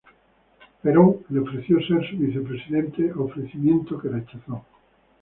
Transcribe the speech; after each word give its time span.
Perón 0.81 1.17
le 1.29 1.41
ofreció 1.41 1.77
ser 1.79 2.03
su 2.09 2.17
vicepresidente, 2.17 3.13
ofrecimiento 3.13 3.99
que 4.01 4.09
rechazó. 4.09 4.65